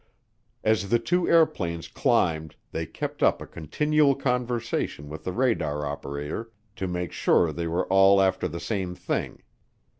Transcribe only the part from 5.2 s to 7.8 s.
the radar operator to make sure they